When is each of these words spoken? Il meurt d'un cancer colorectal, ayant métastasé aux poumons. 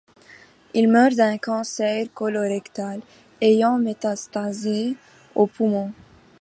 Il 0.73 0.87
meurt 0.89 1.13
d'un 1.15 1.37
cancer 1.37 2.07
colorectal, 2.11 3.01
ayant 3.39 3.77
métastasé 3.77 4.95
aux 5.35 5.45
poumons. 5.45 5.93